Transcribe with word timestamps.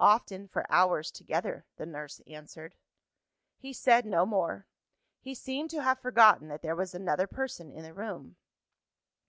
"Often 0.00 0.48
for 0.48 0.66
hours 0.68 1.12
together," 1.12 1.64
the 1.76 1.86
nurse 1.86 2.20
answered. 2.26 2.74
He 3.56 3.72
said 3.72 4.04
no 4.04 4.26
more; 4.26 4.66
he 5.20 5.32
seemed 5.32 5.70
to 5.70 5.82
have 5.84 6.00
forgotten 6.00 6.48
that 6.48 6.60
there 6.60 6.74
was 6.74 6.92
another 6.92 7.28
person 7.28 7.70
in 7.70 7.84
the 7.84 7.94
room. 7.94 8.34